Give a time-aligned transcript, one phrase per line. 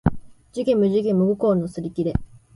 [0.53, 2.13] 寿限無寿限無五劫のすりきれ